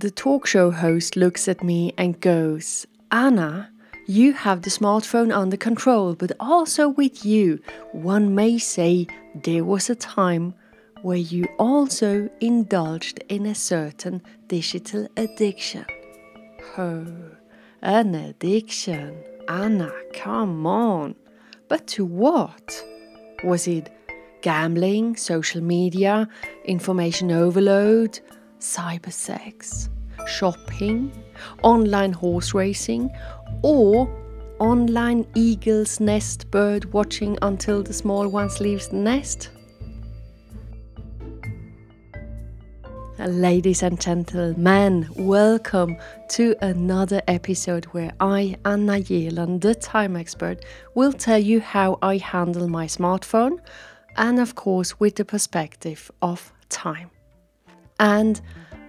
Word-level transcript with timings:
the 0.00 0.10
talk 0.10 0.46
show 0.46 0.70
host 0.70 1.14
looks 1.14 1.46
at 1.46 1.62
me 1.62 1.92
and 1.98 2.20
goes, 2.20 2.86
Anna, 3.10 3.70
you 4.06 4.32
have 4.32 4.62
the 4.62 4.70
smartphone 4.70 5.30
under 5.30 5.58
control, 5.58 6.14
but 6.14 6.32
also 6.40 6.88
with 6.88 7.24
you, 7.24 7.60
one 7.92 8.34
may 8.34 8.56
say 8.56 9.06
there 9.34 9.62
was 9.62 9.90
a 9.90 9.94
time 9.94 10.54
where 11.02 11.18
you 11.18 11.44
also 11.58 12.30
indulged 12.40 13.22
in 13.28 13.44
a 13.44 13.54
certain 13.54 14.22
digital 14.48 15.06
addiction. 15.18 15.84
Oh, 16.78 17.06
an 17.82 18.14
addiction. 18.14 19.22
Anna, 19.48 19.92
come 20.14 20.66
on. 20.66 21.14
But 21.68 21.86
to 21.88 22.06
what? 22.06 22.84
Was 23.44 23.68
it 23.68 23.90
gambling, 24.40 25.16
social 25.16 25.60
media, 25.60 26.26
information 26.64 27.30
overload, 27.30 28.18
cybersex, 28.60 29.88
shopping, 30.26 31.12
online 31.62 32.12
horse 32.12 32.54
racing, 32.54 33.10
or 33.62 34.08
online 34.58 35.26
eagle's 35.34 35.98
nest 35.98 36.50
bird 36.50 36.92
watching 36.92 37.38
until 37.42 37.82
the 37.82 37.92
small 37.92 38.28
ones 38.28 38.60
leaves 38.60 38.88
the 38.88 38.96
nest? 38.96 39.50
Ladies 43.18 43.82
and 43.82 44.00
gentlemen, 44.00 45.06
welcome 45.14 45.96
to 46.30 46.54
another 46.62 47.20
episode 47.28 47.84
where 47.86 48.12
I, 48.18 48.56
Anna 48.64 48.94
Jelen, 48.94 49.60
the 49.60 49.74
time 49.74 50.16
expert, 50.16 50.64
will 50.94 51.12
tell 51.12 51.38
you 51.38 51.60
how 51.60 51.98
I 52.00 52.16
handle 52.16 52.66
my 52.66 52.86
smartphone 52.86 53.58
and, 54.16 54.38
of 54.38 54.54
course, 54.54 54.98
with 54.98 55.16
the 55.16 55.26
perspective 55.26 56.10
of 56.22 56.52
time. 56.70 57.10
And 58.00 58.40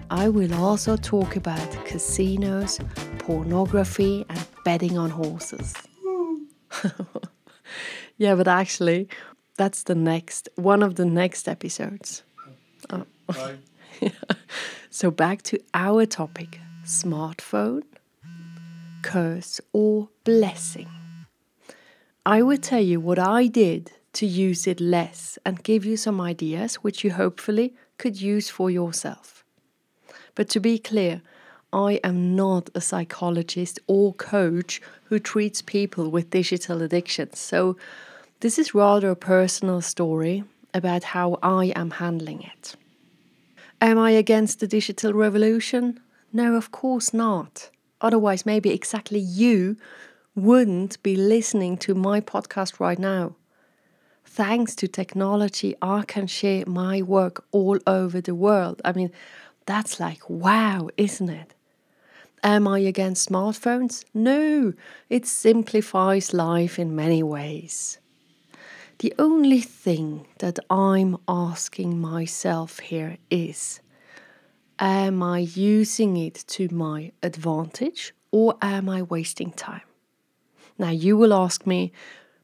I 0.09 0.29
will 0.29 0.53
also 0.53 0.95
talk 0.95 1.35
about 1.35 1.85
casinos, 1.85 2.79
pornography, 3.19 4.25
and 4.29 4.47
betting 4.63 4.97
on 4.97 5.09
horses. 5.09 5.73
yeah, 8.17 8.35
but 8.35 8.47
actually, 8.47 9.09
that's 9.57 9.83
the 9.83 9.95
next 9.95 10.47
one 10.55 10.81
of 10.81 10.95
the 10.95 11.03
next 11.03 11.49
episodes. 11.49 12.23
Oh. 12.89 13.05
oh. 13.27 13.55
so 14.89 15.11
back 15.11 15.41
to 15.41 15.59
our 15.73 16.05
topic 16.05 16.61
smartphone, 16.85 17.83
curse 19.01 19.59
or 19.73 20.07
blessing. 20.23 20.87
I 22.25 22.43
will 22.43 22.57
tell 22.57 22.81
you 22.81 23.01
what 23.01 23.19
I 23.19 23.47
did 23.47 23.91
to 24.13 24.25
use 24.25 24.67
it 24.67 24.79
less 24.79 25.37
and 25.45 25.63
give 25.63 25.83
you 25.83 25.97
some 25.97 26.21
ideas 26.21 26.75
which 26.75 27.03
you 27.03 27.11
hopefully 27.11 27.73
could 28.01 28.19
use 28.19 28.49
for 28.49 28.69
yourself. 28.71 29.45
But 30.33 30.49
to 30.49 30.59
be 30.59 30.79
clear, 30.79 31.21
I 31.71 31.99
am 32.03 32.35
not 32.35 32.69
a 32.73 32.81
psychologist 32.81 33.79
or 33.87 34.13
coach 34.13 34.81
who 35.05 35.19
treats 35.19 35.61
people 35.61 36.09
with 36.09 36.31
digital 36.31 36.81
addictions. 36.81 37.37
So, 37.39 37.77
this 38.39 38.57
is 38.57 38.73
rather 38.73 39.11
a 39.11 39.15
personal 39.35 39.81
story 39.81 40.43
about 40.73 41.03
how 41.15 41.37
I 41.43 41.65
am 41.81 41.91
handling 41.91 42.41
it. 42.41 42.75
Am 43.79 43.97
I 43.99 44.11
against 44.11 44.59
the 44.59 44.67
digital 44.67 45.13
revolution? 45.13 45.99
No, 46.33 46.55
of 46.55 46.71
course 46.71 47.13
not. 47.13 47.69
Otherwise, 48.07 48.45
maybe 48.47 48.71
exactly 48.71 49.19
you 49.19 49.77
wouldn't 50.35 51.01
be 51.03 51.15
listening 51.15 51.77
to 51.77 51.93
my 51.93 52.19
podcast 52.19 52.79
right 52.79 52.97
now. 52.97 53.35
Thanks 54.33 54.75
to 54.75 54.87
technology, 54.87 55.75
I 55.81 56.03
can 56.07 56.25
share 56.25 56.63
my 56.65 57.01
work 57.01 57.43
all 57.51 57.77
over 57.85 58.21
the 58.21 58.33
world. 58.33 58.81
I 58.85 58.93
mean, 58.93 59.11
that's 59.65 59.99
like 59.99 60.29
wow, 60.29 60.87
isn't 60.95 61.27
it? 61.29 61.53
Am 62.41 62.65
I 62.65 62.79
against 62.79 63.27
smartphones? 63.27 64.05
No, 64.13 64.71
it 65.09 65.25
simplifies 65.25 66.33
life 66.33 66.79
in 66.79 66.95
many 66.95 67.21
ways. 67.21 67.99
The 68.99 69.13
only 69.19 69.59
thing 69.59 70.27
that 70.39 70.59
I'm 70.69 71.17
asking 71.27 71.99
myself 71.99 72.79
here 72.79 73.17
is 73.29 73.81
Am 74.79 75.21
I 75.21 75.39
using 75.39 76.15
it 76.15 76.45
to 76.55 76.69
my 76.73 77.11
advantage 77.21 78.13
or 78.31 78.55
am 78.61 78.87
I 78.87 79.01
wasting 79.01 79.51
time? 79.51 79.81
Now, 80.79 80.89
you 80.89 81.17
will 81.17 81.33
ask 81.33 81.67
me, 81.67 81.91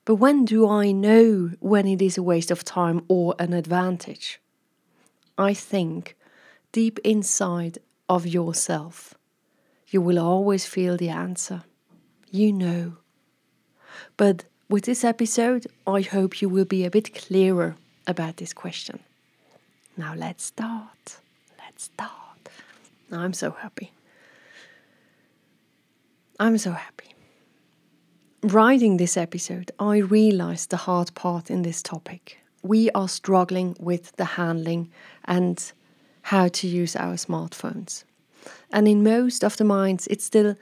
but 0.07 0.15
when 0.15 0.45
do 0.45 0.65
I 0.69 0.93
know 0.93 1.51
when 1.59 1.85
it 1.85 2.01
is 2.01 2.17
a 2.17 2.23
waste 2.23 2.49
of 2.49 2.63
time 2.63 3.03
or 3.09 3.35
an 3.39 3.51
advantage? 3.51 4.39
I 5.37 5.53
think 5.53 6.15
deep 6.71 6.97
inside 7.03 7.79
of 8.07 8.25
yourself, 8.25 9.15
you 9.89 9.99
will 9.99 10.17
always 10.17 10.65
feel 10.65 10.95
the 10.95 11.09
answer. 11.09 11.63
You 12.31 12.53
know. 12.53 12.93
But 14.15 14.45
with 14.69 14.85
this 14.85 15.03
episode, 15.03 15.67
I 15.85 15.99
hope 15.99 16.41
you 16.41 16.47
will 16.47 16.63
be 16.63 16.85
a 16.85 16.89
bit 16.89 17.13
clearer 17.13 17.75
about 18.07 18.37
this 18.37 18.53
question. 18.53 19.01
Now 19.97 20.13
let's 20.15 20.45
start. 20.45 21.17
Let's 21.59 21.83
start. 21.83 22.47
I'm 23.11 23.33
so 23.33 23.51
happy. 23.51 23.91
I'm 26.39 26.57
so 26.57 26.71
happy. 26.71 27.16
Writing 28.53 28.95
this 28.95 29.17
episode, 29.17 29.71
I 29.77 29.97
realized 29.97 30.69
the 30.69 30.77
hard 30.77 31.13
part 31.15 31.51
in 31.51 31.63
this 31.63 31.81
topic. 31.81 32.37
We 32.63 32.89
are 32.91 33.09
struggling 33.09 33.75
with 33.77 34.15
the 34.15 34.23
handling 34.23 34.89
and 35.25 35.69
how 36.21 36.47
to 36.47 36.65
use 36.65 36.95
our 36.95 37.15
smartphones. 37.15 38.05
And 38.71 38.87
in 38.87 39.03
most 39.03 39.43
of 39.43 39.57
the 39.57 39.65
minds, 39.65 40.07
it's 40.07 40.23
still 40.23 40.55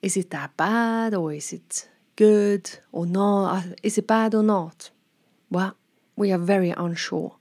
is 0.00 0.16
it 0.16 0.30
that 0.30 0.56
bad 0.56 1.12
or 1.12 1.34
is 1.34 1.52
it 1.52 1.86
good 2.16 2.78
or 2.92 3.04
not? 3.04 3.56
Uh, 3.56 3.62
is 3.82 3.98
it 3.98 4.06
bad 4.06 4.34
or 4.34 4.42
not? 4.42 4.88
Well, 5.50 5.76
we 6.16 6.32
are 6.32 6.38
very 6.38 6.70
unsure. 6.70 7.36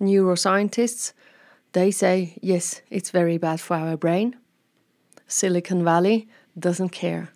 Neuroscientists, 0.00 1.12
they 1.70 1.92
say, 1.92 2.36
yes, 2.42 2.82
it's 2.90 3.12
very 3.12 3.38
bad 3.38 3.60
for 3.60 3.76
our 3.76 3.96
brain. 3.96 4.34
Silicon 5.28 5.84
Valley 5.84 6.26
doesn't 6.58 6.88
care. 6.88 7.30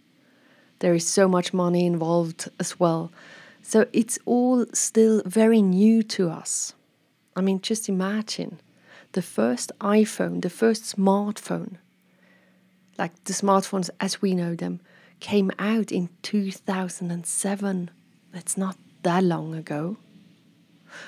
There 0.80 0.94
is 0.94 1.06
so 1.06 1.28
much 1.28 1.52
money 1.52 1.86
involved 1.86 2.48
as 2.58 2.78
well. 2.78 3.10
So 3.62 3.86
it's 3.92 4.18
all 4.24 4.66
still 4.72 5.22
very 5.26 5.60
new 5.60 6.02
to 6.04 6.30
us. 6.30 6.74
I 7.36 7.40
mean, 7.40 7.60
just 7.60 7.88
imagine 7.88 8.60
the 9.12 9.22
first 9.22 9.72
iPhone, 9.80 10.42
the 10.42 10.50
first 10.50 10.96
smartphone, 10.96 11.76
like 12.98 13.12
the 13.24 13.32
smartphones 13.32 13.90
as 14.00 14.22
we 14.22 14.34
know 14.34 14.54
them, 14.54 14.80
came 15.20 15.50
out 15.58 15.92
in 15.92 16.08
2007. 16.22 17.90
That's 18.32 18.56
not 18.56 18.76
that 19.02 19.24
long 19.24 19.54
ago. 19.54 19.96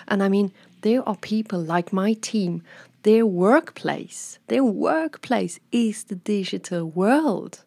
And 0.09 0.23
I 0.23 0.29
mean, 0.29 0.53
there 0.83 1.07
are 1.09 1.17
people 1.17 1.61
like 1.61 1.93
my 1.93 2.15
team, 2.15 2.63
their 3.03 3.25
workplace, 3.25 4.39
their 4.49 4.65
workplace 4.65 5.59
is 5.73 6.05
the 6.05 6.17
digital 6.17 6.85
world 6.85 7.65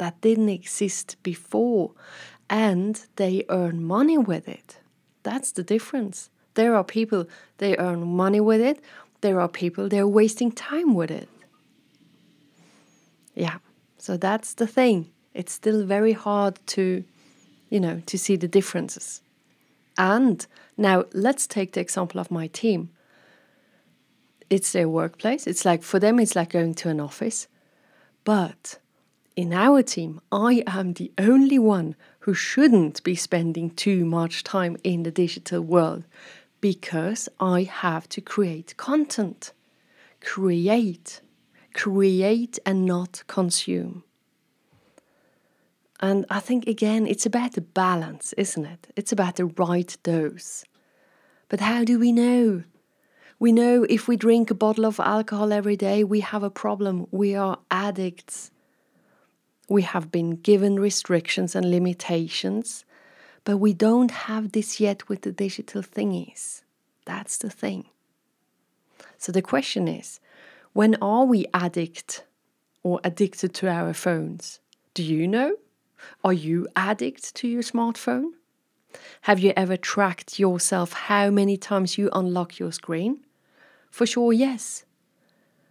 that 0.00 0.20
didn't 0.22 0.48
exist 0.48 1.16
before, 1.22 1.92
and 2.48 3.06
they 3.16 3.44
earn 3.50 3.84
money 3.84 4.16
with 4.16 4.48
it. 4.48 4.78
That's 5.22 5.52
the 5.52 5.62
difference. 5.62 6.30
There 6.54 6.74
are 6.74 6.82
people, 6.82 7.28
they 7.58 7.76
earn 7.76 8.16
money 8.16 8.40
with 8.40 8.62
it, 8.62 8.82
there 9.20 9.38
are 9.40 9.48
people, 9.48 9.88
they're 9.88 10.08
wasting 10.08 10.50
time 10.50 10.94
with 10.94 11.10
it. 11.10 11.28
Yeah, 13.34 13.58
so 13.98 14.16
that's 14.16 14.54
the 14.54 14.66
thing. 14.66 15.10
It's 15.34 15.52
still 15.52 15.84
very 15.84 16.12
hard 16.12 16.58
to, 16.68 17.04
you 17.68 17.80
know, 17.80 18.02
to 18.06 18.18
see 18.18 18.36
the 18.36 18.48
differences. 18.48 19.20
And 19.98 20.46
now 20.78 21.04
let's 21.12 21.46
take 21.46 21.72
the 21.72 21.80
example 21.80 22.20
of 22.20 22.30
my 22.30 22.46
team. 22.46 22.88
It's 24.48 24.72
their 24.72 24.88
workplace. 24.88 25.46
It's 25.46 25.66
like, 25.66 25.82
for 25.82 26.00
them, 26.00 26.18
it's 26.18 26.34
like 26.34 26.50
going 26.50 26.74
to 26.76 26.88
an 26.88 27.00
office. 27.00 27.48
But 28.24 28.78
in 29.40 29.54
our 29.54 29.82
team, 29.82 30.20
I 30.30 30.62
am 30.66 30.92
the 30.92 31.10
only 31.16 31.58
one 31.58 31.96
who 32.24 32.34
shouldn't 32.34 33.02
be 33.02 33.14
spending 33.14 33.70
too 33.70 34.04
much 34.04 34.44
time 34.44 34.76
in 34.84 35.02
the 35.02 35.10
digital 35.10 35.62
world 35.62 36.04
because 36.60 37.26
I 37.40 37.62
have 37.62 38.06
to 38.10 38.20
create 38.20 38.76
content. 38.76 39.54
Create. 40.20 41.22
Create 41.72 42.58
and 42.66 42.84
not 42.84 43.22
consume. 43.28 44.04
And 46.00 46.26
I 46.28 46.40
think, 46.40 46.66
again, 46.66 47.06
it's 47.06 47.24
about 47.24 47.52
the 47.52 47.62
balance, 47.62 48.34
isn't 48.34 48.66
it? 48.66 48.92
It's 48.94 49.12
about 49.12 49.36
the 49.36 49.46
right 49.46 49.96
dose. 50.02 50.66
But 51.48 51.60
how 51.60 51.84
do 51.84 51.98
we 51.98 52.12
know? 52.12 52.64
We 53.38 53.52
know 53.52 53.86
if 53.88 54.06
we 54.06 54.18
drink 54.18 54.50
a 54.50 54.54
bottle 54.54 54.84
of 54.84 55.00
alcohol 55.00 55.50
every 55.50 55.76
day, 55.76 56.04
we 56.04 56.20
have 56.20 56.42
a 56.42 56.50
problem. 56.50 57.06
We 57.10 57.34
are 57.34 57.58
addicts. 57.70 58.50
We 59.70 59.82
have 59.82 60.10
been 60.10 60.32
given 60.32 60.80
restrictions 60.80 61.54
and 61.54 61.70
limitations, 61.70 62.84
but 63.44 63.58
we 63.58 63.72
don't 63.72 64.10
have 64.10 64.50
this 64.50 64.80
yet 64.80 65.08
with 65.08 65.22
the 65.22 65.30
digital 65.30 65.80
thingies. 65.80 66.62
That's 67.04 67.38
the 67.38 67.50
thing. 67.50 67.84
So 69.16 69.30
the 69.30 69.42
question 69.42 69.86
is 69.86 70.18
when 70.72 70.96
are 71.00 71.24
we 71.24 71.46
addict 71.54 72.24
or 72.82 73.00
addicted 73.04 73.54
to 73.54 73.68
our 73.68 73.94
phones? 73.94 74.58
Do 74.92 75.04
you 75.04 75.28
know? 75.28 75.54
Are 76.24 76.32
you 76.32 76.66
addict 76.74 77.36
to 77.36 77.46
your 77.46 77.62
smartphone? 77.62 78.30
Have 79.22 79.38
you 79.38 79.52
ever 79.56 79.76
tracked 79.76 80.40
yourself 80.40 80.92
how 80.92 81.30
many 81.30 81.56
times 81.56 81.96
you 81.96 82.10
unlock 82.12 82.58
your 82.58 82.72
screen? 82.72 83.20
For 83.88 84.04
sure, 84.04 84.32
yes. 84.32 84.84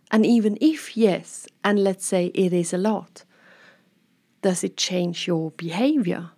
And 0.10 0.26
even 0.26 0.58
if 0.62 0.96
yes, 0.96 1.50
and 1.66 1.84
let's 1.84 2.06
say 2.06 2.28
it 2.28 2.54
is 2.54 2.72
a 2.72 2.78
lot, 2.78 3.26
does 4.42 4.64
it 4.64 4.78
change 4.78 5.28
your 5.28 5.52
behavior? 5.52 6.32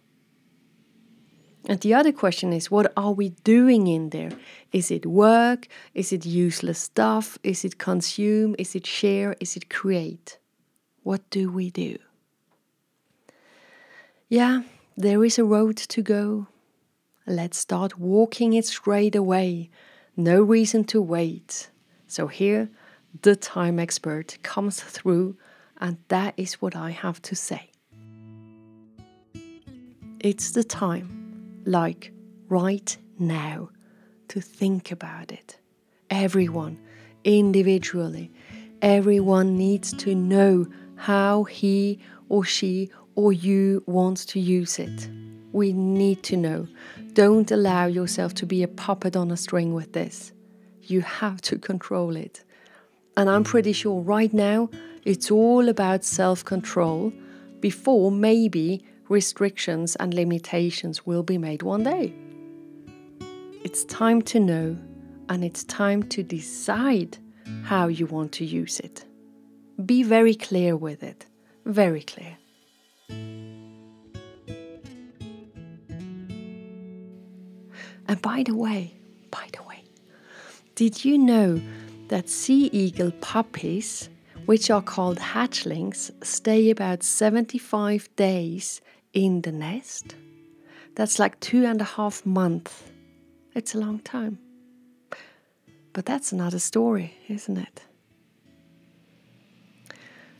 And 1.67 1.79
the 1.81 1.93
other 1.93 2.11
question 2.11 2.53
is 2.53 2.71
what 2.71 2.91
are 2.97 3.11
we 3.11 3.29
doing 3.43 3.87
in 3.87 4.09
there? 4.09 4.31
Is 4.71 4.89
it 4.89 5.05
work? 5.05 5.67
Is 5.93 6.11
it 6.11 6.25
useless 6.25 6.79
stuff? 6.79 7.37
Is 7.43 7.63
it 7.63 7.77
consume? 7.77 8.55
Is 8.57 8.75
it 8.75 8.87
share? 8.87 9.35
Is 9.39 9.55
it 9.55 9.69
create? 9.69 10.39
What 11.03 11.29
do 11.29 11.51
we 11.51 11.69
do? 11.69 11.97
Yeah, 14.27 14.61
there 14.97 15.23
is 15.23 15.37
a 15.37 15.43
road 15.43 15.77
to 15.77 16.01
go. 16.01 16.47
Let's 17.27 17.57
start 17.57 17.99
walking 17.99 18.53
it 18.53 18.65
straight 18.65 19.15
away. 19.15 19.69
No 20.17 20.41
reason 20.41 20.83
to 20.85 21.01
wait. 21.01 21.69
So 22.07 22.27
here, 22.27 22.69
the 23.21 23.35
time 23.35 23.79
expert 23.79 24.37
comes 24.41 24.81
through, 24.81 25.37
and 25.79 25.97
that 26.07 26.33
is 26.37 26.61
what 26.61 26.75
I 26.75 26.91
have 26.91 27.21
to 27.23 27.35
say. 27.35 27.70
It's 30.23 30.51
the 30.51 30.63
time, 30.63 31.63
like 31.65 32.13
right 32.47 32.95
now, 33.17 33.71
to 34.27 34.39
think 34.39 34.91
about 34.91 35.31
it. 35.31 35.57
Everyone, 36.11 36.77
individually, 37.23 38.31
everyone 38.83 39.57
needs 39.57 39.91
to 39.93 40.13
know 40.13 40.67
how 40.95 41.45
he 41.45 41.97
or 42.29 42.45
she 42.45 42.91
or 43.15 43.33
you 43.33 43.83
wants 43.87 44.23
to 44.25 44.39
use 44.39 44.77
it. 44.77 45.09
We 45.53 45.73
need 45.73 46.21
to 46.23 46.37
know. 46.37 46.67
Don't 47.13 47.49
allow 47.49 47.87
yourself 47.87 48.35
to 48.35 48.45
be 48.45 48.61
a 48.61 48.67
puppet 48.67 49.15
on 49.15 49.31
a 49.31 49.37
string 49.37 49.73
with 49.73 49.93
this. 49.93 50.33
You 50.83 51.01
have 51.01 51.41
to 51.41 51.57
control 51.57 52.15
it. 52.15 52.43
And 53.17 53.27
I'm 53.27 53.43
pretty 53.43 53.73
sure 53.73 53.99
right 53.99 54.31
now 54.31 54.69
it's 55.03 55.31
all 55.31 55.67
about 55.67 56.03
self 56.03 56.45
control 56.45 57.11
before 57.59 58.11
maybe 58.11 58.85
restrictions 59.11 59.95
and 59.97 60.13
limitations 60.13 61.05
will 61.05 61.21
be 61.21 61.37
made 61.37 61.61
one 61.61 61.83
day. 61.83 62.13
It's 63.63 63.83
time 63.85 64.21
to 64.23 64.39
know 64.39 64.77
and 65.29 65.43
it's 65.43 65.65
time 65.65 66.01
to 66.03 66.23
decide 66.23 67.17
how 67.63 67.87
you 67.87 68.05
want 68.05 68.31
to 68.33 68.45
use 68.45 68.79
it. 68.79 69.05
Be 69.85 70.01
very 70.03 70.33
clear 70.33 70.77
with 70.77 71.03
it, 71.03 71.25
very 71.65 72.01
clear. 72.01 72.37
And 78.07 78.21
by 78.21 78.43
the 78.43 78.55
way, 78.55 78.95
by 79.29 79.47
the 79.53 79.63
way, 79.63 79.83
did 80.75 81.03
you 81.05 81.17
know 81.17 81.61
that 82.07 82.29
sea 82.29 82.69
eagle 82.71 83.11
puppies, 83.21 84.09
which 84.45 84.69
are 84.69 84.81
called 84.81 85.17
hatchlings, 85.17 86.11
stay 86.23 86.69
about 86.69 87.03
75 87.03 88.09
days 88.15 88.81
in 89.13 89.41
the 89.41 89.51
nest? 89.51 90.15
That's 90.95 91.19
like 91.19 91.39
two 91.39 91.65
and 91.65 91.81
a 91.81 91.85
half 91.85 92.25
months. 92.25 92.83
It's 93.53 93.75
a 93.75 93.79
long 93.79 93.99
time. 93.99 94.39
But 95.93 96.05
that's 96.05 96.31
another 96.31 96.59
story, 96.59 97.15
isn't 97.27 97.57
it? 97.57 97.81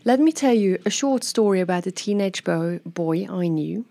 Let 0.04 0.20
me 0.20 0.32
tell 0.32 0.54
you 0.54 0.80
a 0.86 0.90
short 0.90 1.24
story 1.24 1.60
about 1.60 1.86
a 1.86 1.92
teenage 1.92 2.44
boy, 2.44 2.80
boy 2.86 3.28
I 3.30 3.48
knew, 3.48 3.86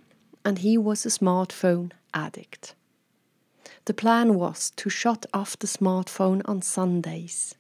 and 0.45 0.59
he 0.59 0.77
was 0.77 1.07
a 1.07 1.11
smartphone 1.11 1.93
addict. 2.13 2.75
The 3.85 3.95
plan 3.95 4.35
was 4.35 4.71
to 4.77 4.91
shut 4.91 5.27
off 5.33 5.59
the 5.59 5.67
smartphone 5.67 6.43
on 6.47 6.63
Sundays. 6.63 7.55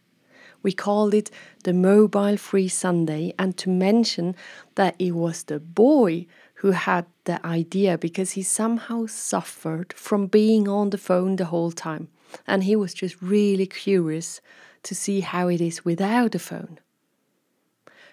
We 0.62 0.72
called 0.72 1.14
it 1.14 1.30
the 1.64 1.72
Mobile 1.72 2.36
Free 2.36 2.68
Sunday, 2.68 3.32
and 3.38 3.56
to 3.58 3.70
mention 3.70 4.34
that 4.74 4.94
it 4.98 5.12
was 5.12 5.44
the 5.44 5.60
boy 5.60 6.26
who 6.60 6.72
had 6.72 7.06
the 7.24 7.44
idea 7.46 7.96
because 7.96 8.32
he 8.32 8.42
somehow 8.42 9.06
suffered 9.06 9.94
from 9.94 10.26
being 10.26 10.68
on 10.68 10.90
the 10.90 10.98
phone 10.98 11.36
the 11.36 11.46
whole 11.46 11.72
time, 11.72 12.08
and 12.46 12.64
he 12.64 12.76
was 12.76 12.92
just 12.92 13.16
really 13.22 13.66
curious 13.66 14.42
to 14.82 14.94
see 14.94 15.20
how 15.20 15.48
it 15.48 15.58
is 15.58 15.86
without 15.86 16.34
a 16.34 16.38
phone. 16.38 16.78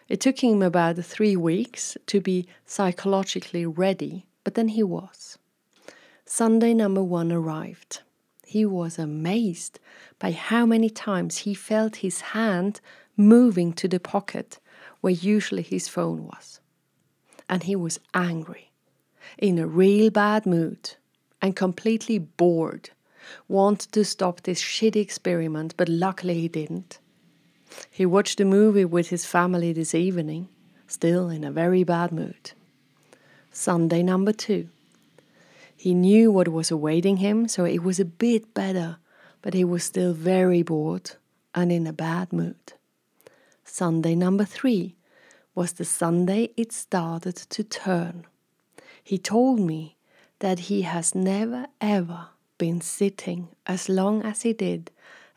It 0.08 0.22
took 0.22 0.42
him 0.42 0.62
about 0.62 0.96
three 1.04 1.36
weeks 1.36 1.98
to 2.06 2.22
be 2.22 2.48
psychologically 2.66 3.66
ready, 3.66 4.26
but 4.46 4.54
then 4.54 4.70
he 4.70 4.84
was. 4.84 5.38
Sunday 6.26 6.74
number 6.74 7.04
one 7.04 7.34
arrived. 7.34 8.00
He 8.46 8.66
was 8.66 8.98
amazed 8.98 9.78
by 10.20 10.32
how 10.32 10.66
many 10.66 10.90
times 10.90 11.40
he 11.40 11.54
felt 11.54 11.98
his 11.98 12.22
hand 12.22 12.80
moving 13.18 13.74
to 13.74 13.90
the 13.90 14.00
pocket 14.00 14.60
where 15.02 15.12
usually 15.12 15.64
his 15.64 15.90
phone 15.90 16.24
was. 16.24 16.62
And 17.50 17.64
he 17.64 17.76
was 17.76 18.00
angry, 18.14 18.72
in 19.38 19.58
a 19.58 19.68
real 19.68 20.10
bad 20.10 20.46
mood, 20.46 20.96
and 21.42 21.56
completely 21.56 22.20
bored. 22.20 22.90
Wanted 23.48 23.92
to 23.94 24.06
stop 24.06 24.42
this 24.42 24.62
shitty 24.62 24.98
experiment, 24.98 25.76
but 25.78 25.90
luckily 25.90 26.42
he 26.42 26.48
didn't. 26.48 27.00
He 27.90 28.06
watched 28.06 28.40
a 28.40 28.46
movie 28.46 28.86
with 28.86 29.10
his 29.10 29.26
family 29.26 29.74
this 29.74 29.94
evening, 29.94 30.50
still 30.88 31.30
in 31.30 31.44
a 31.44 31.52
very 31.52 31.84
bad 31.84 32.12
mood. 32.12 32.52
Sunday 33.52 34.04
number 34.04 34.34
two. 34.34 34.70
He 35.76 35.94
knew 35.94 36.32
what 36.32 36.48
was 36.48 36.72
awaiting 36.72 37.18
him, 37.18 37.48
so 37.48 37.64
it 37.64 37.84
was 37.84 38.00
a 38.00 38.06
bit 38.06 38.54
better, 38.54 38.98
but 39.42 39.54
he 39.54 39.64
was 39.64 39.84
still 39.84 40.14
very 40.14 40.64
bored 40.64 41.12
and 41.54 41.72
in 41.72 41.88
a 41.88 41.94
bad 41.94 42.34
mood. 42.34 42.74
Sunday 43.64 44.16
number 44.16 44.46
three 44.46 44.97
was 45.58 45.74
the 45.74 45.86
Sunday 45.86 46.52
it 46.56 46.72
started 46.72 47.36
to 47.36 47.64
turn. 47.64 48.28
He 49.04 49.18
told 49.18 49.60
me 49.60 49.98
that 50.38 50.60
he 50.70 50.84
has 50.84 51.16
never 51.16 51.66
ever 51.82 52.28
been 52.60 52.80
sitting 52.80 53.48
as 53.66 53.90
long 53.90 54.22
as 54.22 54.44
he 54.44 54.54
did 54.54 54.92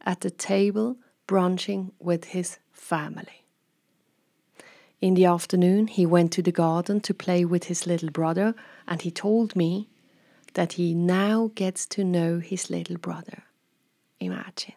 at 0.05 0.21
the 0.21 0.31
table 0.31 0.99
brunching 1.27 1.93
with 1.99 2.25
his 2.37 2.59
family. 2.71 3.47
In 5.01 5.15
the 5.15 5.25
afternoon, 5.25 5.87
he 5.87 6.05
went 6.05 6.33
to 6.33 6.43
the 6.43 6.53
garden 6.53 7.01
to 7.01 7.15
play 7.15 7.47
with 7.47 7.65
his 7.65 7.87
little 7.87 8.11
brother, 8.11 8.55
and 8.87 9.01
he 9.01 9.11
told 9.11 9.57
me 9.57 9.89
that 10.53 10.75
he 10.75 10.93
now 10.93 11.51
gets 11.55 11.87
to 11.87 12.05
know 12.05 12.41
his 12.41 12.69
little 12.69 12.99
brother. 12.99 13.45
Imagine. 14.21 14.75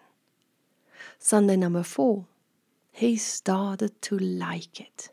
Sunday 1.20 1.58
number 1.58 1.84
four, 1.84 2.28
he 2.94 3.18
started 3.18 4.02
to 4.04 4.18
like 4.18 4.80
it, 4.80 5.10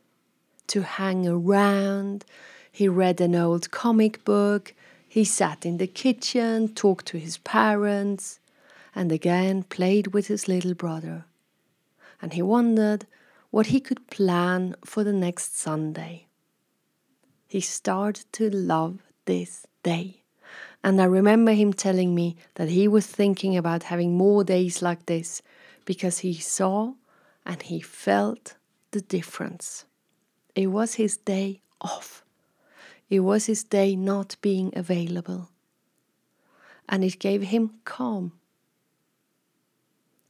to 0.70 0.82
hang 0.82 1.26
around. 1.26 2.24
He 2.70 2.88
read 2.88 3.20
an 3.20 3.34
old 3.34 3.70
comic 3.70 4.24
book. 4.24 4.74
He 5.08 5.24
sat 5.24 5.64
in 5.64 5.78
the 5.78 5.86
kitchen, 5.86 6.68
talked 6.68 7.06
to 7.06 7.18
his 7.18 7.38
parents, 7.38 8.40
and 8.94 9.12
again 9.12 9.62
played 9.64 10.08
with 10.08 10.26
his 10.28 10.48
little 10.48 10.74
brother 10.74 11.24
and 12.20 12.32
he 12.32 12.42
wondered 12.42 13.06
what 13.50 13.66
he 13.66 13.80
could 13.80 14.06
plan 14.08 14.76
for 14.84 15.02
the 15.02 15.12
next 15.12 15.58
Sunday. 15.58 16.26
He 17.48 17.60
started 17.60 18.26
to 18.34 18.50
love 18.50 19.00
this 19.24 19.66
day. 19.82 20.22
And 20.84 21.00
I 21.00 21.04
remember 21.04 21.52
him 21.52 21.72
telling 21.72 22.14
me 22.14 22.36
that 22.54 22.68
he 22.68 22.88
was 22.88 23.06
thinking 23.06 23.56
about 23.56 23.84
having 23.84 24.16
more 24.16 24.44
days 24.44 24.82
like 24.82 25.06
this 25.06 25.42
because 25.84 26.18
he 26.18 26.34
saw 26.34 26.94
and 27.44 27.60
he 27.62 27.80
felt 27.80 28.54
the 28.92 29.00
difference. 29.00 29.84
It 30.54 30.68
was 30.68 30.94
his 30.94 31.16
day 31.16 31.62
off. 31.80 32.24
It 33.08 33.20
was 33.20 33.46
his 33.46 33.64
day 33.64 33.96
not 33.96 34.36
being 34.40 34.72
available. 34.76 35.50
And 36.88 37.04
it 37.04 37.18
gave 37.18 37.42
him 37.42 37.74
calm. 37.84 38.32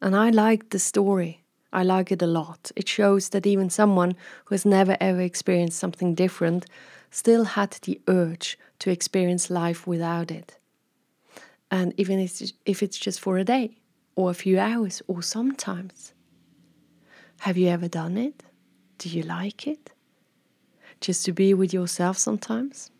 And 0.00 0.16
I 0.16 0.30
liked 0.30 0.70
the 0.70 0.78
story 0.78 1.40
I 1.72 1.82
like 1.84 2.10
it 2.10 2.22
a 2.22 2.26
lot. 2.26 2.72
It 2.74 2.88
shows 2.88 3.28
that 3.28 3.46
even 3.46 3.70
someone 3.70 4.16
who 4.46 4.54
has 4.54 4.66
never 4.66 4.96
ever 5.00 5.20
experienced 5.20 5.78
something 5.78 6.14
different 6.14 6.66
still 7.10 7.44
had 7.44 7.78
the 7.82 8.00
urge 8.08 8.58
to 8.80 8.90
experience 8.90 9.50
life 9.50 9.86
without 9.86 10.30
it. 10.30 10.58
And 11.70 11.94
even 11.96 12.18
if 12.18 12.82
it's 12.82 12.98
just 12.98 13.20
for 13.20 13.38
a 13.38 13.44
day 13.44 13.76
or 14.16 14.30
a 14.30 14.34
few 14.34 14.58
hours 14.58 15.02
or 15.06 15.22
sometimes. 15.22 16.12
Have 17.40 17.56
you 17.56 17.68
ever 17.68 17.88
done 17.88 18.18
it? 18.18 18.42
Do 18.98 19.08
you 19.08 19.22
like 19.22 19.66
it? 19.66 19.92
Just 21.00 21.24
to 21.24 21.32
be 21.32 21.54
with 21.54 21.72
yourself 21.72 22.18
sometimes? 22.18 22.90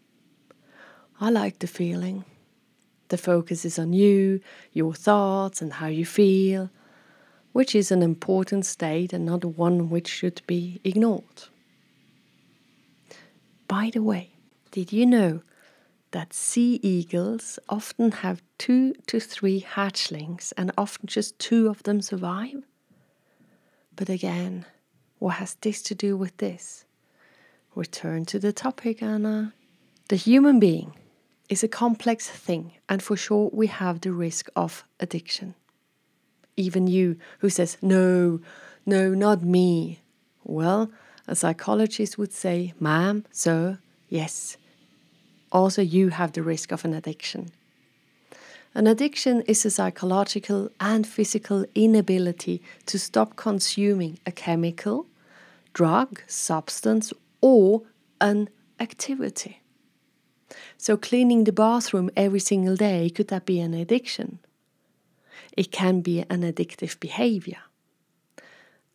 I 1.21 1.31
like 1.31 1.59
the 1.59 1.67
feeling. 1.67 2.25
The 3.09 3.19
focus 3.19 3.65
is 3.65 3.79
on 3.79 3.93
you, 3.93 4.41
your 4.73 4.95
thoughts, 4.95 5.61
and 5.61 5.75
how 5.75 5.89
you 5.89 6.07
feel 6.07 6.71
which 7.53 7.75
is 7.75 7.91
an 7.91 8.03
important 8.03 8.65
state 8.65 9.13
and 9.13 9.27
not 9.27 9.45
one 9.45 9.91
which 9.91 10.09
should 10.09 10.43
be 10.47 10.81
ignored. 10.85 11.49
By 13.67 13.91
the 13.93 14.03
way, 14.03 14.31
did 14.71 14.93
you 14.93 15.07
know 15.07 15.43
that 16.13 16.33
sea 16.33 16.81
eagles 16.83 17.59
often 17.69 18.13
have 18.13 18.43
two 18.59 18.95
to 19.07 19.21
three 19.21 19.61
hatchlings 19.61 20.53
and 20.57 20.73
often 20.77 21.07
just 21.07 21.39
two 21.39 21.69
of 21.69 21.83
them 21.85 22.01
survive? 22.01 22.65
But 23.95 24.09
again, 24.09 24.67
what 25.19 25.35
has 25.35 25.57
this 25.61 25.83
to 25.83 25.95
do 25.95 26.17
with 26.17 26.37
this? 26.39 26.85
Return 27.75 28.25
to 28.27 28.39
the 28.39 28.53
topic, 28.53 29.03
Anna. 29.03 29.53
The 30.09 30.17
human 30.17 30.59
being 30.59 30.93
is 31.49 31.63
a 31.63 31.69
complex 31.69 32.29
thing, 32.29 32.73
and 32.89 33.03
for 33.03 33.17
sure 33.17 33.49
we 33.53 33.69
have 33.69 34.01
the 34.01 34.13
risk 34.13 34.49
of 34.57 34.85
addiction. 34.99 35.55
Even 36.57 36.89
you 36.89 37.17
who 37.39 37.49
says, 37.49 37.77
no, 37.81 38.41
no, 38.85 39.15
not 39.15 39.43
me. 39.43 40.01
Well, 40.43 40.91
a 41.29 41.37
psychologist 41.37 42.19
would 42.19 42.33
say, 42.33 42.75
ma'am, 42.81 43.25
sir, 43.31 43.79
yes. 44.09 44.57
Also, 45.53 45.81
you 45.81 46.09
have 46.09 46.33
the 46.33 46.43
risk 46.43 46.73
of 46.73 46.85
an 46.85 46.93
addiction. 46.93 47.53
An 48.75 48.87
addiction 48.87 49.43
is 49.43 49.65
a 49.65 49.71
psychological 49.71 50.71
and 50.81 51.07
physical 51.07 51.65
inability 51.75 52.63
to 52.87 52.99
stop 52.99 53.37
consuming 53.37 54.19
a 54.27 54.33
chemical, 54.33 55.07
drug, 55.73 56.21
substance, 56.27 57.13
or 57.41 57.83
an 58.21 58.49
activity. 58.79 59.63
So, 60.77 60.97
cleaning 60.97 61.45
the 61.45 61.53
bathroom 61.53 62.11
every 62.17 62.41
single 62.41 62.77
day, 62.77 63.11
could 63.11 63.29
that 63.29 63.47
be 63.47 63.61
an 63.61 63.75
addiction? 63.75 64.41
It 65.57 65.71
can 65.71 66.01
be 66.01 66.21
an 66.29 66.43
addictive 66.43 66.99
behavior. 67.01 67.63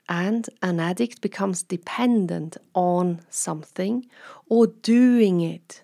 And 0.08 0.48
an 0.62 0.80
addict 0.80 1.22
becomes 1.22 1.64
dependent 1.64 2.58
on 2.74 3.22
something 3.30 4.06
or 4.48 4.68
doing 4.68 5.42
it 5.42 5.84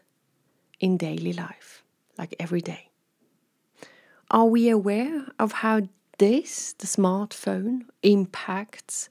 in 0.80 0.98
daily 0.98 1.34
life, 1.34 1.84
like 2.18 2.36
every 2.40 2.62
day. 2.62 2.90
Are 4.30 4.46
we 4.46 4.70
aware 4.70 5.28
of 5.40 5.52
how 5.52 5.82
this, 6.18 6.74
the 6.74 6.88
smartphone, 6.88 7.82
impacts 8.04 9.10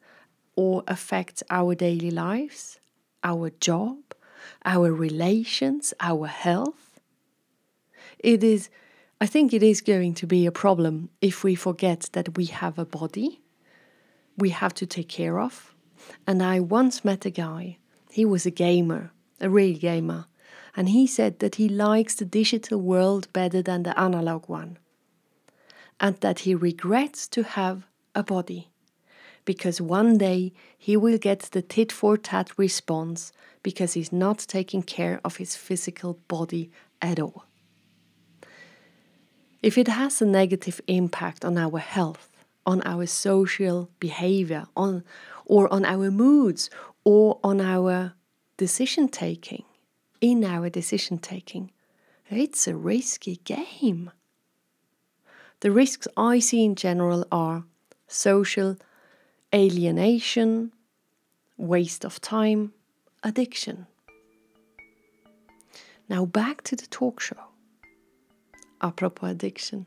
or 0.57 0.83
affects 0.87 1.43
our 1.51 1.75
daily 1.75 2.11
lives, 2.11 2.80
our 3.23 3.51
job, 3.61 3.99
our 4.65 4.93
relations, 4.93 5.95
our 6.01 6.27
health? 6.27 7.01
It 8.19 8.45
is, 8.45 8.71
I 9.21 9.27
think 9.27 9.53
it 9.53 9.63
is 9.63 9.81
going 9.81 10.15
to 10.15 10.27
be 10.27 10.47
a 10.47 10.53
problem 10.53 11.11
if 11.21 11.45
we 11.45 11.55
forget 11.55 12.11
that 12.13 12.37
we 12.37 12.47
have 12.47 12.79
a 12.79 12.85
body 12.85 13.41
we 14.41 14.51
have 14.51 14.75
to 14.75 14.87
take 14.87 15.09
care 15.09 15.39
of. 15.39 15.75
And 16.27 16.43
I 16.43 16.61
once 16.61 17.05
met 17.05 17.27
a 17.27 17.31
guy, 17.31 17.77
he 18.11 18.25
was 18.25 18.47
a 18.47 18.51
gamer, 18.51 19.13
a 19.41 19.51
real 19.51 19.79
gamer, 19.79 20.27
and 20.75 20.89
he 20.89 21.07
said 21.07 21.39
that 21.41 21.57
he 21.57 21.69
likes 21.69 22.15
the 22.15 22.25
digital 22.25 22.81
world 22.81 23.33
better 23.33 23.63
than 23.63 23.83
the 23.83 23.99
analog 23.99 24.49
one. 24.49 24.79
And 26.01 26.17
that 26.21 26.41
he 26.41 26.55
regrets 26.55 27.29
to 27.29 27.43
have 27.43 27.87
a 28.15 28.23
body 28.23 28.70
because 29.55 29.81
one 29.81 30.17
day 30.17 30.53
he 30.79 30.97
will 30.97 31.19
get 31.19 31.41
the 31.51 31.61
tit 31.61 31.91
for 31.91 32.17
tat 32.17 32.57
response 32.57 33.33
because 33.65 33.95
he's 33.95 34.13
not 34.13 34.39
taking 34.39 34.81
care 34.81 35.21
of 35.25 35.39
his 35.39 35.57
physical 35.57 36.21
body 36.29 36.71
at 37.03 37.19
all. 37.19 37.47
If 39.61 39.77
it 39.77 39.89
has 39.89 40.23
a 40.23 40.25
negative 40.25 40.81
impact 40.87 41.45
on 41.45 41.59
our 41.59 41.81
health, 41.81 42.31
on 42.65 42.81
our 42.83 43.07
social 43.07 43.91
behavior, 43.99 44.67
on 44.77 45.03
or 45.47 45.65
on 45.73 45.85
our 45.85 46.13
moods, 46.13 46.71
or 47.03 47.41
on 47.43 47.61
our 47.61 48.13
decision 48.57 49.09
taking, 49.09 49.65
in 50.21 50.45
our 50.45 50.71
decision 50.71 51.19
taking, 51.19 51.73
it's 52.29 52.69
a 52.69 52.77
risky 52.77 53.41
game. 53.43 54.13
The 55.59 55.73
risks 55.73 56.07
I 56.17 56.39
see 56.39 56.65
in 56.65 56.77
general 56.77 57.27
are 57.33 57.65
social 58.07 58.77
alienation, 59.55 60.73
waste 61.57 62.05
of 62.05 62.21
time, 62.21 62.73
addiction. 63.23 63.87
Now 66.09 66.25
back 66.25 66.63
to 66.63 66.77
the 66.77 66.87
talk 66.87 67.21
show. 67.21 67.37
Apropos 68.83 69.29
addiction. 69.29 69.87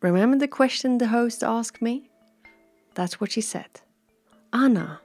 Remember 0.00 0.36
the 0.36 0.48
question 0.48 0.98
the 0.98 1.08
host 1.08 1.42
asked 1.42 1.80
me? 1.80 2.10
That's 2.94 3.20
what 3.20 3.32
she 3.32 3.40
said. 3.40 3.80
Anna, 4.52 5.00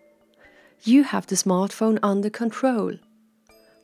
you 0.83 1.03
have 1.03 1.27
the 1.27 1.36
smartphone 1.36 2.00
under 2.01 2.29
control. 2.29 2.93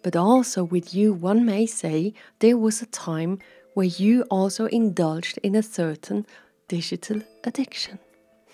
But 0.04 0.16
also, 0.16 0.64
with 0.64 0.94
you, 0.94 1.14
one 1.14 1.46
may 1.46 1.66
say 1.66 2.14
there 2.40 2.58
was 2.58 2.82
a 2.82 2.86
time 2.88 3.40
where 3.74 3.86
you 3.86 4.24
also 4.24 4.66
indulged 4.68 5.38
in 5.44 5.56
a 5.56 5.64
certain 5.64 6.26
digital 6.68 7.22
addiction. 7.44 8.00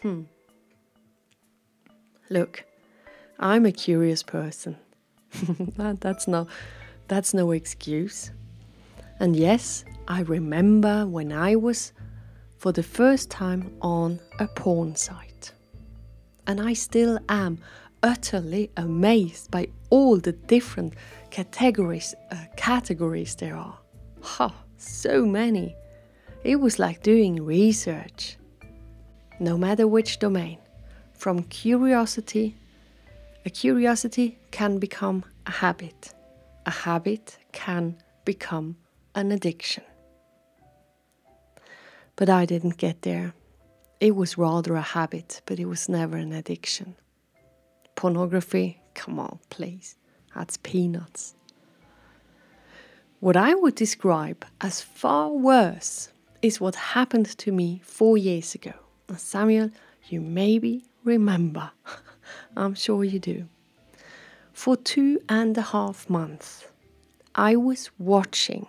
Hmm. 0.02 0.24
Look, 2.34 2.64
I'm 3.38 3.64
a 3.64 3.72
curious 3.72 4.24
person. 4.24 4.76
that, 5.78 6.02
that's 6.02 6.28
no 6.28 6.48
that's 7.08 7.32
no 7.32 7.52
excuse. 7.52 8.32
And 9.20 9.36
yes, 9.36 9.86
I 10.08 10.22
remember 10.22 11.06
when 11.06 11.32
I 11.32 11.56
was 11.56 11.94
for 12.58 12.72
the 12.72 12.82
first 12.82 13.30
time 13.30 13.78
on 13.84 14.20
a 14.40 14.48
porn 14.48 14.96
site. 14.96 15.54
And 16.48 16.60
I 16.60 16.74
still 16.74 17.20
am 17.30 17.60
utterly 18.02 18.72
amazed 18.78 19.52
by 19.52 19.68
all 19.92 20.18
the 20.18 20.32
different 20.32 20.96
categories 21.30 22.16
uh, 22.32 22.46
categories 22.58 23.36
there 23.36 23.56
are. 23.56 23.78
Ha, 24.22 24.52
so 24.78 25.24
many. 25.24 25.76
It 26.44 26.56
was 26.56 26.80
like 26.80 27.04
doing 27.04 27.46
research. 27.46 28.38
No 29.40 29.56
matter 29.56 29.86
which 29.88 30.18
domain, 30.18 30.58
from 31.24 31.42
curiosity, 31.44 32.54
a 33.46 33.50
curiosity 33.50 34.38
can 34.52 34.78
become 34.78 35.24
a 35.46 35.52
habit. 35.52 36.14
A 36.66 36.70
habit 36.70 37.38
can 37.54 37.96
become 38.26 38.76
an 39.16 39.32
addiction. 39.32 39.86
But 42.18 42.30
I 42.30 42.46
didn't 42.46 42.76
get 42.76 43.04
there. 43.04 43.34
It 44.02 44.18
was 44.18 44.38
rather 44.38 44.76
a 44.76 44.82
habit, 44.82 45.42
but 45.46 45.60
it 45.62 45.66
was 45.66 45.88
never 45.88 46.18
an 46.18 46.34
addiction. 46.34 46.98
Pornography, 47.96 48.82
come 48.94 49.18
on, 49.18 49.40
please. 49.50 49.96
That's 50.36 50.58
peanuts. 50.58 51.36
What 53.22 53.38
I 53.38 53.56
would 53.56 53.76
describe 53.76 54.46
as 54.60 54.82
far 54.82 55.30
worse 55.30 56.10
is 56.42 56.60
what 56.60 56.76
happened 56.76 57.30
to 57.38 57.54
me 57.54 57.80
four 57.86 58.18
years 58.18 58.54
ago. 58.56 58.74
Samuel, 59.16 59.70
you 60.10 60.20
maybe 60.20 60.84
remember. 61.04 61.72
I'm 62.58 62.76
sure 62.76 63.04
you 63.04 63.20
do. 63.20 63.48
For 64.54 64.76
two 64.76 65.20
and 65.28 65.58
a 65.58 65.62
half 65.62 66.10
months, 66.10 66.66
I 67.36 67.56
was 67.56 67.90
watching 67.98 68.68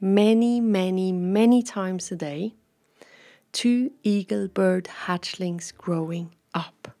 many, 0.00 0.60
many, 0.60 1.12
many 1.12 1.62
times 1.62 2.10
a 2.10 2.16
day 2.16 2.54
two 3.52 3.90
eagle 4.02 4.48
bird 4.48 4.88
hatchlings 5.06 5.76
growing 5.76 6.34
up. 6.54 6.96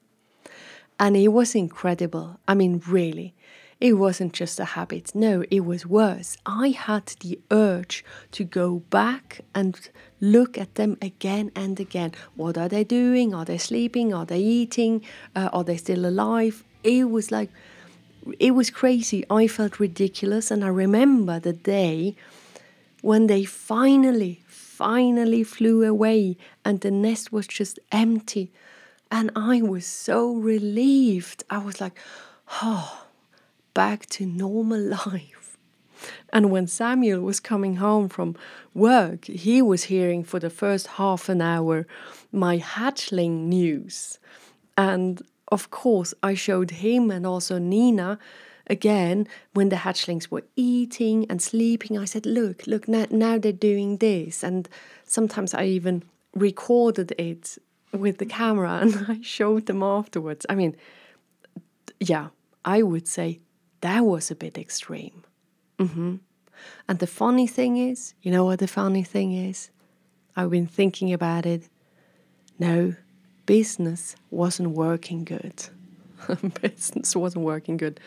And 0.98 1.16
it 1.16 1.28
was 1.28 1.54
incredible. 1.54 2.38
I 2.46 2.54
mean, 2.54 2.82
really, 2.86 3.34
it 3.80 3.94
wasn't 3.94 4.34
just 4.34 4.60
a 4.60 4.66
habit. 4.66 5.14
No, 5.14 5.42
it 5.50 5.60
was 5.60 5.86
worse. 5.86 6.36
I 6.44 6.68
had 6.68 7.06
the 7.20 7.40
urge 7.50 8.04
to 8.32 8.44
go 8.44 8.80
back 8.90 9.40
and 9.54 9.88
look 10.20 10.58
at 10.58 10.74
them 10.74 10.98
again 11.00 11.50
and 11.56 11.80
again. 11.80 12.12
What 12.36 12.58
are 12.58 12.68
they 12.68 12.84
doing? 12.84 13.34
Are 13.34 13.46
they 13.46 13.56
sleeping? 13.56 14.12
Are 14.12 14.26
they 14.26 14.40
eating? 14.40 15.02
Uh, 15.34 15.48
are 15.54 15.64
they 15.64 15.78
still 15.78 16.04
alive? 16.04 16.62
It 16.84 17.10
was 17.10 17.30
like, 17.30 17.48
it 18.38 18.50
was 18.50 18.68
crazy. 18.68 19.24
I 19.30 19.46
felt 19.46 19.80
ridiculous. 19.80 20.50
And 20.50 20.62
I 20.62 20.68
remember 20.68 21.40
the 21.40 21.54
day 21.54 22.16
when 23.00 23.28
they 23.28 23.44
finally, 23.44 24.42
finally 24.46 25.42
flew 25.42 25.84
away 25.84 26.36
and 26.66 26.82
the 26.82 26.90
nest 26.90 27.32
was 27.32 27.46
just 27.46 27.78
empty. 27.90 28.52
And 29.10 29.30
I 29.34 29.62
was 29.62 29.86
so 29.86 30.34
relieved. 30.34 31.44
I 31.48 31.58
was 31.58 31.80
like, 31.80 31.98
oh, 32.62 33.06
back 33.74 34.06
to 34.06 34.26
normal 34.26 34.80
life. 35.06 35.58
And 36.32 36.50
when 36.50 36.66
Samuel 36.66 37.20
was 37.20 37.40
coming 37.40 37.76
home 37.76 38.08
from 38.08 38.36
work, 38.72 39.26
he 39.26 39.60
was 39.60 39.84
hearing 39.84 40.24
for 40.24 40.38
the 40.38 40.48
first 40.48 40.86
half 40.86 41.28
an 41.28 41.42
hour 41.42 41.86
my 42.32 42.58
hatchling 42.58 43.46
news. 43.46 44.18
And 44.78 45.20
of 45.48 45.70
course, 45.70 46.14
I 46.22 46.34
showed 46.34 46.70
him 46.70 47.10
and 47.10 47.26
also 47.26 47.58
Nina 47.58 48.18
again, 48.70 49.26
when 49.52 49.68
the 49.68 49.76
hatchlings 49.76 50.30
were 50.30 50.44
eating 50.56 51.26
and 51.28 51.42
sleeping, 51.42 51.98
I 51.98 52.04
said, 52.06 52.24
Look, 52.24 52.66
look, 52.66 52.88
now, 52.88 53.06
now 53.10 53.36
they're 53.36 53.52
doing 53.52 53.98
this. 53.98 54.42
And 54.42 54.68
sometimes 55.04 55.52
I 55.52 55.64
even 55.64 56.04
recorded 56.34 57.12
it 57.18 57.58
with 57.92 58.18
the 58.18 58.26
camera 58.26 58.78
and 58.82 59.04
I 59.08 59.18
showed 59.20 59.66
them 59.66 59.82
afterwards. 59.82 60.46
I 60.48 60.54
mean, 60.54 60.76
yeah, 61.98 62.28
I 62.64 62.82
would 62.82 63.08
say 63.08 63.40
that 63.80 64.04
was 64.04 64.30
a 64.30 64.34
bit 64.34 64.58
extreme. 64.58 65.24
Mm-hmm. 65.78 66.16
And 66.88 66.98
the 66.98 67.06
funny 67.06 67.46
thing 67.46 67.76
is, 67.76 68.14
you 68.22 68.30
know 68.30 68.44
what 68.44 68.58
the 68.58 68.68
funny 68.68 69.02
thing 69.02 69.32
is? 69.32 69.70
I've 70.36 70.50
been 70.50 70.66
thinking 70.66 71.12
about 71.12 71.46
it. 71.46 71.68
No, 72.58 72.94
business 73.46 74.16
wasn't 74.30 74.70
working 74.70 75.24
good. 75.24 75.64
business 76.62 77.16
wasn't 77.16 77.44
working 77.44 77.76
good. 77.76 77.98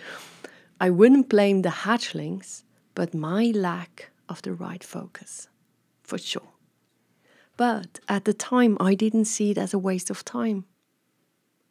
I 0.79 0.89
wouldn't 0.89 1.29
blame 1.29 1.61
the 1.61 1.69
hatchlings, 1.69 2.63
but 2.93 3.13
my 3.13 3.51
lack 3.55 4.11
of 4.29 4.41
the 4.41 4.53
right 4.53 4.83
focus, 4.83 5.47
for 6.03 6.17
sure. 6.17 6.53
But 7.57 7.99
at 8.07 8.25
the 8.25 8.33
time, 8.33 8.77
I 8.79 8.95
didn't 8.95 9.25
see 9.25 9.51
it 9.51 9.57
as 9.57 9.73
a 9.73 9.79
waste 9.79 10.09
of 10.09 10.25
time. 10.25 10.65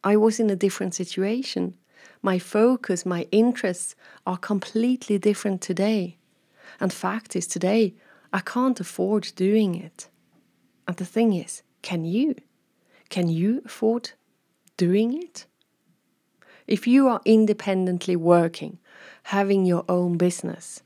I 0.03 0.17
was 0.17 0.39
in 0.39 0.49
a 0.49 0.55
different 0.55 0.93
situation. 0.93 1.75
My 2.25 2.39
focus, 2.39 3.05
my 3.05 3.27
interests 3.31 3.95
are 4.25 4.37
completely 4.37 5.17
different 5.19 5.61
today. 5.61 6.17
And 6.79 6.91
fact 6.91 7.35
is, 7.35 7.45
today, 7.45 7.95
I 8.31 8.39
can't 8.39 8.79
afford 8.79 9.33
doing 9.35 9.75
it. 9.75 10.07
And 10.87 10.95
the 10.95 11.05
thing 11.05 11.33
is, 11.33 11.63
can 11.81 12.05
you? 12.05 12.35
Can 13.09 13.27
you 13.27 13.61
afford 13.65 14.11
doing 14.77 15.21
it? 15.21 15.45
If 16.65 16.87
you 16.87 17.09
are 17.09 17.21
independently 17.25 18.15
working, 18.15 18.79
having 19.23 19.65
your 19.65 19.83
own 19.89 20.17
business, 20.17 20.81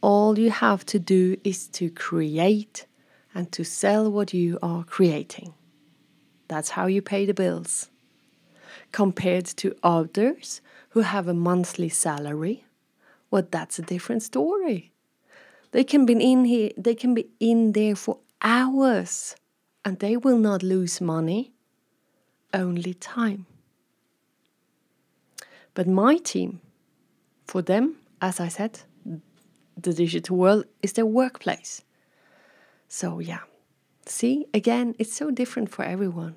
all 0.00 0.36
you 0.36 0.50
have 0.50 0.84
to 0.86 0.98
do 0.98 1.36
is 1.44 1.68
to 1.68 1.90
create 1.90 2.86
and 3.34 3.52
to 3.52 3.64
sell 3.64 4.10
what 4.10 4.34
you 4.34 4.58
are 4.62 4.82
creating. 4.82 5.54
That's 6.48 6.70
how 6.70 6.86
you 6.86 7.02
pay 7.02 7.24
the 7.24 7.34
bills. 7.34 7.88
Compared 8.92 9.46
to 9.46 9.74
others 9.82 10.60
who 10.90 11.00
have 11.00 11.28
a 11.28 11.34
monthly 11.34 11.88
salary, 11.88 12.64
well, 13.30 13.46
that's 13.50 13.78
a 13.78 13.82
different 13.82 14.22
story. 14.22 14.92
They 15.72 15.84
can 15.84 16.04
be 16.04 16.14
in 16.14 16.44
here, 16.44 16.70
they 16.76 16.94
can 16.94 17.14
be 17.14 17.28
in 17.38 17.72
there 17.72 17.94
for 17.94 18.18
hours 18.42 19.36
and 19.84 19.98
they 19.98 20.16
will 20.16 20.38
not 20.38 20.62
lose 20.62 21.00
money, 21.00 21.52
only 22.52 22.94
time. 22.94 23.46
But 25.74 25.86
my 25.86 26.16
team, 26.16 26.60
for 27.46 27.62
them, 27.62 27.96
as 28.20 28.40
I 28.40 28.48
said, 28.48 28.80
the 29.76 29.92
digital 29.94 30.36
world 30.36 30.64
is 30.82 30.92
their 30.94 31.06
workplace. 31.06 31.82
So, 32.88 33.20
yeah, 33.20 33.40
see, 34.06 34.46
again, 34.52 34.94
it's 34.98 35.14
so 35.14 35.30
different 35.30 35.70
for 35.70 35.84
everyone. 35.84 36.34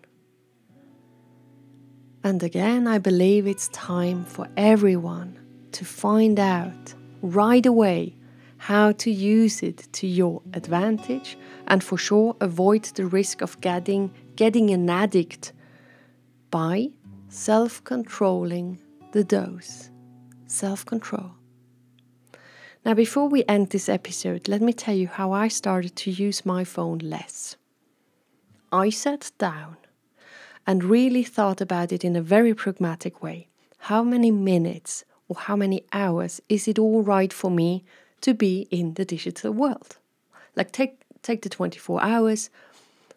And 2.24 2.42
again, 2.42 2.88
I 2.88 3.00
believe 3.00 3.48
it's 3.48 3.68
time 3.70 4.24
for 4.24 4.48
everyone 4.56 5.38
to 5.74 5.84
find 5.84 6.40
out 6.40 6.94
right 7.22 7.66
away 7.66 8.16
how 8.58 8.94
to 8.94 9.12
use 9.12 9.62
it 9.62 9.92
to 9.92 10.08
your 10.08 10.42
advantage 10.54 11.38
and 11.68 11.84
for 11.84 11.98
sure 11.98 12.38
avoid 12.40 12.84
the 12.84 13.06
risk 13.06 13.42
of 13.42 13.60
getting 13.60 14.10
getting 14.38 14.70
an 14.70 14.90
addict 14.90 15.52
by 16.50 16.90
self-controlling 17.28 18.80
the 19.12 19.24
dose. 19.24 19.90
Self-control. 20.48 21.32
Now 22.86 22.94
before 22.94 23.28
we 23.28 23.44
end 23.50 23.72
this 23.72 23.90
episode 23.90 24.48
let 24.48 24.62
me 24.62 24.72
tell 24.72 24.96
you 24.96 25.08
how 25.08 25.34
i 25.34 25.50
started 25.50 25.96
to 25.98 26.12
use 26.12 26.46
my 26.46 26.64
phone 26.64 27.00
less. 27.00 27.58
I 28.72 28.90
sat 28.92 29.32
down 29.38 29.76
and 30.66 30.84
really 30.84 31.24
thought 31.24 31.62
about 31.62 31.92
it 31.92 32.04
in 32.04 32.16
a 32.16 32.22
very 32.22 32.54
pragmatic 32.54 33.22
way 33.22 33.48
how 33.84 34.02
many 34.02 34.32
minutes 34.32 35.04
or 35.28 35.36
how 35.36 35.58
many 35.58 35.84
hours 35.92 36.42
is 36.48 36.70
it 36.70 36.80
all 36.80 37.04
right 37.04 37.34
for 37.34 37.52
me 37.52 37.84
to 38.22 38.34
be 38.34 38.66
in 38.72 38.94
the 38.94 39.04
digital 39.04 39.52
world. 39.52 39.98
Like 40.56 40.72
take 40.72 41.02
take 41.22 41.42
the 41.42 41.50
24 41.50 42.02
hours. 42.02 42.50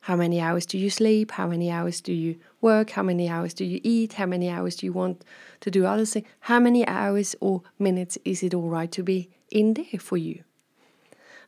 How 0.00 0.16
many 0.16 0.40
hours 0.40 0.66
do 0.66 0.76
you 0.76 0.90
sleep? 0.90 1.30
How 1.30 1.46
many 1.46 1.70
hours 1.70 2.00
do 2.00 2.12
you 2.12 2.36
work? 2.60 2.90
How 2.90 3.04
many 3.04 3.28
hours 3.28 3.54
do 3.54 3.64
you 3.64 3.80
eat? 3.84 4.14
How 4.14 4.26
many 4.26 4.50
hours 4.50 4.74
do 4.74 4.86
you 4.86 4.92
want 4.92 5.24
to 5.60 5.70
do 5.70 5.86
other 5.86 6.04
things? 6.04 6.26
How 6.40 6.58
many 6.58 6.84
hours 6.86 7.36
or 7.40 7.62
minutes 7.78 8.18
is 8.24 8.42
it 8.42 8.54
all 8.54 8.68
right 8.68 8.90
to 8.90 9.04
be 9.04 9.30
in 9.52 9.74
there 9.74 10.00
for 10.00 10.16
you? 10.16 10.42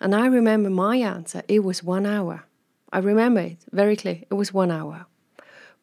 And 0.01 0.15
I 0.15 0.27
remember 0.27 0.71
my 0.71 0.99
answer, 0.99 1.43
it 1.49 1.65
was 1.65 1.83
one 1.83 2.07
hour. 2.07 2.45
I 2.93 2.99
remember 2.99 3.41
it 3.41 3.59
very 3.73 3.97
clear. 3.97 4.23
It 4.31 4.35
was 4.35 4.55
one 4.55 4.71
hour. 4.71 5.07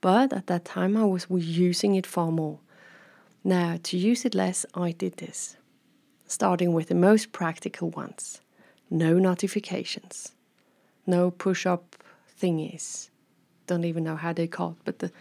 But 0.05 0.33
at 0.33 0.45
that 0.45 0.65
time, 0.65 0.95
I 0.95 1.03
was 1.03 1.25
using 1.31 1.95
it 1.95 2.05
far 2.05 2.31
more. 2.31 2.59
Now, 3.43 3.79
to 3.81 3.97
use 3.97 4.23
it 4.23 4.35
less, 4.35 4.63
I 4.75 4.91
did 4.91 5.17
this 5.17 5.57
starting 6.27 6.73
with 6.73 6.89
the 6.89 7.01
most 7.09 7.31
practical 7.31 7.89
ones 7.89 8.39
no 8.91 9.17
notifications, 9.17 10.33
no 11.07 11.31
push 11.31 11.65
up 11.65 11.95
thingies. 12.39 13.09
Don't 13.65 13.83
even 13.83 14.03
know 14.03 14.15
how 14.15 14.31
they 14.31 14.45
call 14.45 14.73
it, 14.73 14.77
but 14.85 14.99
the, 14.99 15.11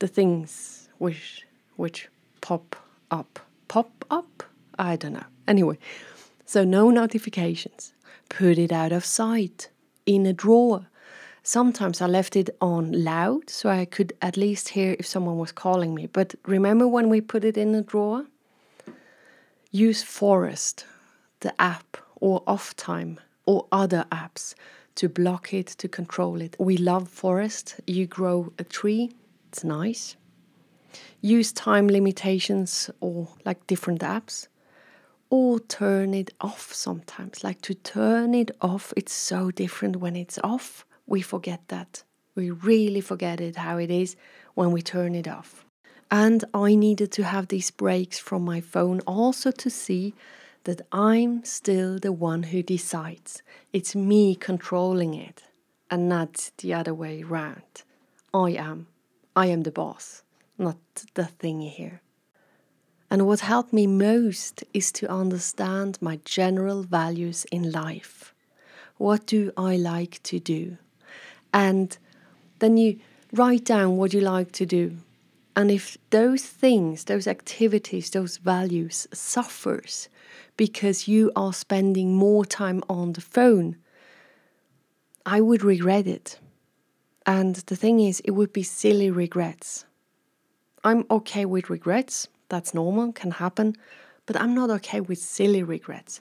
the 0.00 0.08
things 0.08 0.88
which, 0.98 1.46
which 1.76 2.08
pop 2.40 2.74
up. 3.12 3.38
Pop 3.68 4.04
up? 4.10 4.42
I 4.80 4.96
don't 4.96 5.12
know. 5.12 5.26
Anyway, 5.46 5.78
so 6.44 6.64
no 6.64 6.90
notifications. 6.90 7.94
Put 8.28 8.58
it 8.58 8.72
out 8.72 8.90
of 8.90 9.04
sight 9.04 9.70
in 10.06 10.26
a 10.26 10.32
drawer. 10.32 10.88
Sometimes 11.48 12.02
I 12.02 12.06
left 12.06 12.36
it 12.36 12.50
on 12.60 12.92
loud 12.92 13.48
so 13.48 13.70
I 13.70 13.86
could 13.86 14.12
at 14.20 14.36
least 14.36 14.68
hear 14.68 14.94
if 14.98 15.06
someone 15.06 15.38
was 15.38 15.50
calling 15.50 15.94
me. 15.94 16.06
But 16.06 16.34
remember 16.44 16.86
when 16.86 17.08
we 17.08 17.22
put 17.22 17.42
it 17.42 17.56
in 17.56 17.74
a 17.74 17.80
drawer? 17.80 18.26
Use 19.70 20.02
Forest, 20.02 20.84
the 21.40 21.58
app, 21.58 21.96
or 22.16 22.42
Off 22.46 22.76
Time, 22.76 23.18
or 23.46 23.66
other 23.72 24.04
apps 24.12 24.54
to 24.96 25.08
block 25.08 25.54
it, 25.54 25.68
to 25.68 25.88
control 25.88 26.42
it. 26.42 26.54
We 26.58 26.76
love 26.76 27.08
Forest. 27.08 27.80
You 27.86 28.06
grow 28.06 28.52
a 28.58 28.64
tree, 28.64 29.12
it's 29.48 29.64
nice. 29.64 30.16
Use 31.22 31.50
time 31.50 31.88
limitations 31.88 32.90
or 33.00 33.26
like 33.46 33.66
different 33.66 34.02
apps. 34.02 34.48
Or 35.30 35.60
turn 35.60 36.12
it 36.12 36.30
off 36.42 36.74
sometimes. 36.74 37.42
Like 37.42 37.62
to 37.62 37.72
turn 37.72 38.34
it 38.34 38.50
off, 38.60 38.92
it's 38.98 39.14
so 39.14 39.50
different 39.50 39.96
when 39.96 40.14
it's 40.14 40.38
off. 40.44 40.84
We 41.08 41.22
forget 41.22 41.62
that. 41.68 42.04
We 42.34 42.50
really 42.50 43.00
forget 43.00 43.40
it 43.40 43.56
how 43.56 43.78
it 43.78 43.90
is 43.90 44.14
when 44.54 44.72
we 44.72 44.82
turn 44.82 45.14
it 45.14 45.26
off. 45.26 45.64
And 46.10 46.44
I 46.52 46.74
needed 46.74 47.10
to 47.12 47.24
have 47.24 47.48
these 47.48 47.70
breaks 47.70 48.18
from 48.18 48.44
my 48.44 48.60
phone 48.60 49.00
also 49.00 49.50
to 49.50 49.70
see 49.70 50.14
that 50.64 50.82
I'm 50.92 51.42
still 51.44 51.98
the 51.98 52.12
one 52.12 52.44
who 52.44 52.62
decides. 52.62 53.42
It's 53.72 53.96
me 53.96 54.34
controlling 54.34 55.14
it 55.14 55.44
and 55.90 56.10
not 56.10 56.50
the 56.58 56.74
other 56.74 56.92
way 56.92 57.22
around. 57.22 57.82
I 58.34 58.50
am. 58.50 58.86
I 59.34 59.46
am 59.46 59.62
the 59.62 59.70
boss, 59.70 60.22
not 60.58 60.76
the 61.14 61.24
thing 61.24 61.62
here. 61.62 62.02
And 63.10 63.26
what 63.26 63.40
helped 63.40 63.72
me 63.72 63.86
most 63.86 64.62
is 64.74 64.92
to 64.92 65.10
understand 65.10 65.96
my 66.02 66.20
general 66.26 66.82
values 66.82 67.46
in 67.50 67.72
life. 67.72 68.34
What 68.98 69.24
do 69.24 69.52
I 69.56 69.76
like 69.76 70.22
to 70.24 70.38
do? 70.38 70.76
And 71.66 71.88
then 72.60 72.76
you 72.76 72.90
write 73.32 73.64
down 73.64 73.96
what 73.96 74.14
you 74.14 74.20
like 74.20 74.52
to 74.52 74.66
do 74.66 74.84
and 75.58 75.72
if 75.72 75.98
those 76.10 76.44
things, 76.44 77.02
those 77.02 77.26
activities, 77.26 78.10
those 78.10 78.36
values 78.36 79.08
suffers 79.12 80.08
because 80.56 81.08
you 81.08 81.32
are 81.34 81.52
spending 81.52 82.14
more 82.14 82.44
time 82.44 82.80
on 82.88 83.14
the 83.14 83.20
phone, 83.20 83.74
I 85.26 85.40
would 85.40 85.64
regret 85.64 86.06
it. 86.06 86.38
And 87.26 87.56
the 87.56 87.74
thing 87.74 87.98
is, 87.98 88.20
it 88.20 88.30
would 88.30 88.52
be 88.52 88.62
silly 88.62 89.10
regrets. 89.10 89.84
I'm 90.84 91.04
okay 91.10 91.44
with 91.44 91.70
regrets, 91.70 92.28
that's 92.48 92.72
normal, 92.72 93.10
can 93.12 93.32
happen, 93.32 93.74
but 94.26 94.40
I'm 94.40 94.54
not 94.54 94.70
okay 94.70 95.00
with 95.00 95.18
silly 95.18 95.64
regrets. 95.64 96.20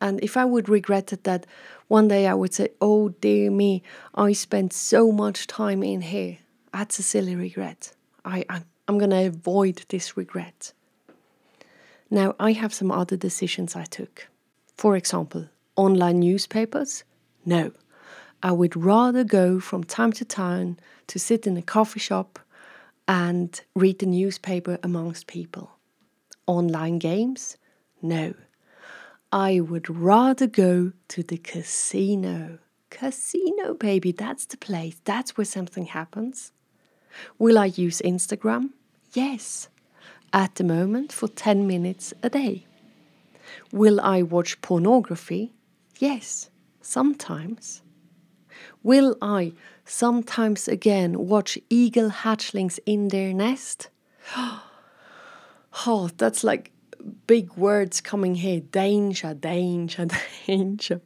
And 0.00 0.20
if 0.22 0.36
I 0.36 0.44
would 0.44 0.68
regret 0.68 1.12
it 1.12 1.24
that 1.24 1.46
one 1.88 2.08
day 2.08 2.26
I 2.26 2.34
would 2.34 2.54
say, 2.54 2.68
oh 2.80 3.08
dear 3.08 3.50
me, 3.50 3.82
I 4.14 4.32
spent 4.32 4.72
so 4.72 5.10
much 5.10 5.46
time 5.46 5.82
in 5.82 6.02
here, 6.02 6.38
that's 6.72 6.98
a 6.98 7.02
silly 7.02 7.34
regret. 7.34 7.92
I, 8.24 8.44
I'm, 8.48 8.64
I'm 8.86 8.98
going 8.98 9.10
to 9.10 9.26
avoid 9.26 9.84
this 9.88 10.16
regret. 10.16 10.72
Now, 12.10 12.34
I 12.38 12.52
have 12.52 12.72
some 12.72 12.90
other 12.90 13.16
decisions 13.16 13.76
I 13.76 13.84
took. 13.84 14.28
For 14.76 14.96
example, 14.96 15.48
online 15.76 16.20
newspapers? 16.20 17.04
No. 17.44 17.72
I 18.42 18.52
would 18.52 18.76
rather 18.76 19.24
go 19.24 19.58
from 19.58 19.82
time 19.82 20.12
to 20.12 20.24
time 20.24 20.76
to 21.08 21.18
sit 21.18 21.46
in 21.46 21.56
a 21.56 21.62
coffee 21.62 22.00
shop 22.00 22.38
and 23.08 23.60
read 23.74 23.98
the 23.98 24.06
newspaper 24.06 24.78
amongst 24.82 25.26
people. 25.26 25.72
Online 26.46 26.98
games? 26.98 27.56
No. 28.00 28.34
I 29.32 29.60
would 29.60 29.90
rather 29.90 30.46
go 30.46 30.92
to 31.08 31.22
the 31.22 31.36
casino. 31.36 32.58
Casino, 32.88 33.74
baby, 33.74 34.10
that's 34.10 34.46
the 34.46 34.56
place. 34.56 35.00
That's 35.04 35.36
where 35.36 35.44
something 35.44 35.86
happens. 35.86 36.52
Will 37.38 37.58
I 37.58 37.66
use 37.66 38.00
Instagram? 38.02 38.70
Yes, 39.12 39.68
at 40.32 40.54
the 40.54 40.64
moment 40.64 41.12
for 41.12 41.28
10 41.28 41.66
minutes 41.66 42.14
a 42.22 42.30
day. 42.30 42.64
Will 43.70 44.00
I 44.00 44.22
watch 44.22 44.60
pornography? 44.62 45.52
Yes, 45.98 46.48
sometimes. 46.80 47.82
Will 48.82 49.16
I 49.20 49.52
sometimes 49.84 50.68
again 50.68 51.26
watch 51.26 51.58
eagle 51.68 52.10
hatchlings 52.10 52.78
in 52.86 53.08
their 53.08 53.32
nest? 53.34 53.90
Oh, 55.86 56.10
that's 56.16 56.42
like 56.42 56.72
big 57.26 57.52
words 57.54 58.00
coming 58.00 58.36
here 58.36 58.60
danger, 58.60 59.34
danger, 59.34 60.06
danger. 60.46 61.00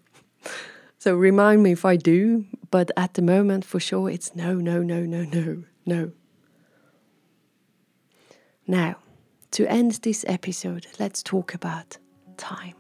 So 0.98 1.14
remind 1.14 1.62
me 1.62 1.72
if 1.72 1.84
I 1.84 1.96
do, 1.96 2.46
but 2.70 2.90
at 2.96 3.14
the 3.14 3.22
moment, 3.22 3.64
for 3.64 3.80
sure, 3.80 4.08
it's 4.08 4.36
no, 4.36 4.54
no, 4.54 4.82
no, 4.82 5.00
no, 5.00 5.24
no, 5.24 5.64
no. 5.84 6.12
Now, 8.66 8.96
to 9.52 9.66
end 9.66 9.92
this 10.02 10.24
episode, 10.28 10.86
let's 10.98 11.22
talk 11.22 11.54
about 11.54 11.98
time. 12.36 12.74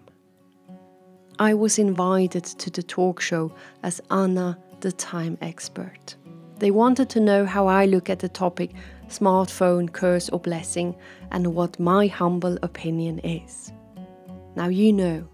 I 1.38 1.54
was 1.54 1.78
invited 1.78 2.44
to 2.44 2.70
the 2.70 2.82
talk 2.82 3.20
show 3.20 3.52
as 3.82 4.00
Anna, 4.10 4.58
the 4.80 4.92
time 4.92 5.36
expert. 5.40 6.16
They 6.58 6.70
wanted 6.70 7.10
to 7.10 7.20
know 7.20 7.44
how 7.44 7.66
I 7.66 7.86
look 7.86 8.08
at 8.08 8.20
the 8.20 8.28
topic 8.28 8.70
smartphone 9.12 9.92
curse 9.92 10.28
or 10.30 10.40
blessing 10.40 10.94
and 11.30 11.54
what 11.54 11.78
my 11.78 12.06
humble 12.06 12.58
opinion 12.62 13.18
is. 13.20 13.72
Now, 14.56 14.68
you 14.68 14.92
know, 14.92 15.28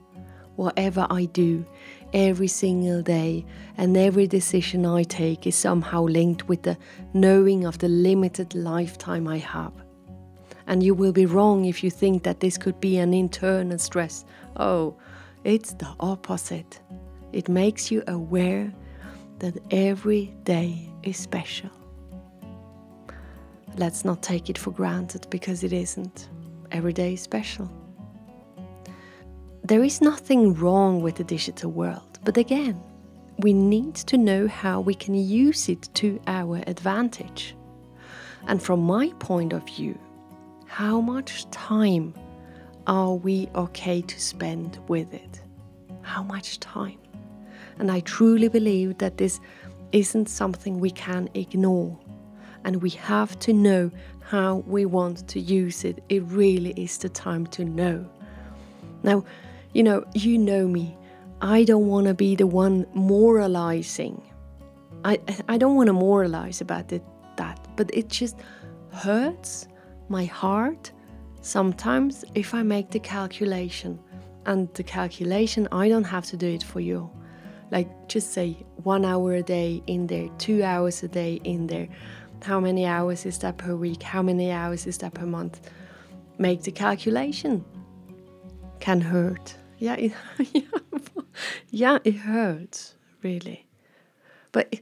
whatever 0.57 1.07
I 1.11 1.27
do 1.27 1.65
every 2.13 2.49
single 2.49 3.03
day 3.03 3.45
and 3.77 3.97
every 3.97 4.27
decision 4.27 4.85
I 4.85 5.05
take 5.05 5.47
is 5.47 5.55
somehow 5.57 6.03
linked 6.03 6.49
with 6.49 6.63
the 6.63 6.77
knowing 7.15 7.65
of 7.65 7.79
the 7.79 7.89
limited 7.89 8.55
lifetime 8.55 9.29
I 9.29 9.39
have. 9.39 9.73
And 10.67 10.83
you 10.83 10.95
will 10.95 11.13
be 11.13 11.27
wrong 11.27 11.65
if 11.65 11.83
you 11.83 11.91
think 11.91 12.25
that 12.25 12.41
this 12.41 12.59
could 12.59 12.81
be 12.81 12.99
an 12.99 13.15
internal 13.15 13.79
stress. 13.79 14.25
Oh, 14.57 14.97
it's 15.45 15.73
the 15.75 15.89
opposite. 16.01 16.81
It 17.33 17.49
makes 17.49 17.91
you 17.91 18.03
aware 18.07 18.73
that 19.39 19.57
every 19.71 20.35
day 20.45 20.91
is 21.03 21.17
special. 21.17 21.71
Let's 23.79 24.05
not 24.05 24.23
take 24.25 24.51
it 24.51 24.59
for 24.59 24.73
granted 24.73 25.29
because 25.31 25.63
it 25.63 25.73
isn't. 25.73 26.29
Every 26.73 26.93
day 26.93 27.13
is 27.13 27.23
special. 27.23 27.71
There 29.63 29.85
is 29.85 30.01
nothing 30.01 30.55
wrong 30.55 31.01
with 31.01 31.15
the 31.15 31.23
digital 31.23 31.71
world, 31.71 32.19
but 32.25 32.37
again, 32.37 32.83
we 33.39 33.53
need 33.53 33.95
to 33.95 34.19
know 34.19 34.49
how 34.49 34.81
we 34.81 34.95
can 34.95 35.15
use 35.15 35.69
it 35.69 35.89
to 35.95 36.21
our 36.27 36.61
advantage. 36.67 37.55
And 38.49 38.61
from 38.61 38.81
my 38.81 39.13
point 39.21 39.53
of 39.53 39.65
view, 39.65 39.97
how 40.67 41.01
much 41.01 41.49
time 41.53 42.15
are 42.89 43.15
we 43.15 43.49
okay 43.55 44.03
to 44.03 44.21
spend 44.21 44.81
with 44.89 45.15
it? 45.15 45.41
How 46.03 46.25
much 46.25 46.59
time? 46.59 46.99
And 47.79 47.93
I 47.93 48.01
truly 48.01 48.49
believe 48.49 48.99
that 48.99 49.19
this 49.19 49.39
isn't 49.93 50.29
something 50.29 50.81
we 50.81 50.91
can 50.91 51.29
ignore. 51.35 51.97
And 52.69 52.83
we 52.83 52.91
have 52.91 53.39
to 53.39 53.55
know 53.55 53.91
how 54.21 54.57
we 54.67 54.85
want 54.85 55.27
to 55.29 55.41
use 55.41 55.87
it. 55.87 56.05
It 56.11 56.23
really 56.25 56.73
is 56.77 56.99
the 56.99 57.09
time 57.09 57.47
to 57.47 57.65
know. 57.65 58.07
Now, 59.03 59.25
you 59.73 59.83
know, 59.83 60.05
you 60.13 60.37
know 60.37 60.69
me. 60.69 60.95
I 61.41 61.65
don't 61.65 61.87
want 61.87 62.09
to 62.09 62.13
be 62.13 62.37
the 62.37 62.47
one 62.47 62.87
moralizing. 62.93 64.21
I, 65.03 65.19
I 65.49 65.57
don't 65.57 65.77
want 65.77 65.87
to 65.87 65.95
moralize 65.95 66.61
about 66.61 66.93
it, 66.93 67.03
that, 67.39 67.59
but 67.75 67.91
it 67.95 68.11
just 68.11 68.37
hurts 68.93 69.67
my 70.11 70.27
heart 70.27 70.93
sometimes 71.41 72.23
if 72.35 72.53
I 72.53 72.63
make 72.65 72.91
the 72.91 73.01
calculation. 73.01 73.99
And 74.45 74.69
the 74.75 74.83
calculation, 74.83 75.69
I 75.73 75.89
don't 75.89 76.05
have 76.05 76.27
to 76.27 76.37
do 76.37 76.49
it 76.49 76.65
for 76.65 76.81
you. 76.81 77.11
Like, 77.71 77.89
just 78.09 78.35
say 78.35 78.59
one 78.83 79.07
hour 79.07 79.37
a 79.37 79.43
day 79.43 79.83
in 79.87 80.07
there, 80.07 80.29
two 80.37 80.63
hours 80.63 81.03
a 81.03 81.09
day 81.09 81.41
in 81.45 81.67
there. 81.67 81.89
How 82.43 82.61
many 82.61 82.87
hours 82.87 83.27
is 83.27 83.39
that 83.39 83.59
per 83.59 83.75
week? 83.75 84.03
How 84.03 84.23
many 84.23 84.51
hours 84.51 84.87
is 84.87 84.99
that 84.99 85.15
per 85.15 85.27
month? 85.27 85.61
Make 86.39 86.63
the 86.63 86.73
calculation. 86.73 87.65
Can 88.81 89.01
hurt. 89.01 89.57
Yeah, 89.79 89.95
it, 89.95 90.13
yeah, 91.71 91.99
it 92.05 92.15
hurts, 92.17 92.95
really. 93.23 93.67
But 94.53 94.81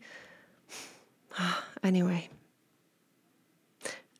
anyway, 1.82 2.28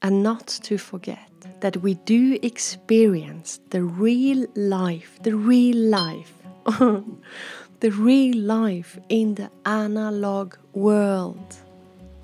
and 0.03 0.23
not 0.23 0.47
to 0.47 0.79
forget 0.79 1.31
that 1.61 1.79
we 1.79 1.95
do 1.95 2.39
experience 2.43 3.61
the 3.71 3.83
real 3.83 4.47
life, 4.55 5.19
the 5.23 5.35
real 5.35 5.77
life, 5.77 6.33
the 7.81 7.91
real 7.91 8.37
life 8.37 8.99
in 9.09 9.35
the 9.35 9.51
analog 9.65 10.55
world. 10.73 11.57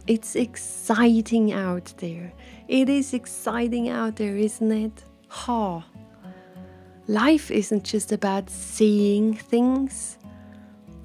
It's 0.07 0.35
exciting 0.35 1.53
out 1.53 1.95
there. 1.99 2.33
It 2.67 2.89
is 2.89 3.15
exciting 3.15 3.89
out 3.89 4.17
there, 4.17 4.37
isn't 4.37 4.73
it? 4.73 5.05
Ha! 5.29 5.85
Life 7.07 7.51
isn't 7.51 7.85
just 7.85 8.13
about 8.13 8.49
seeing 8.51 9.35
things, 9.35 10.19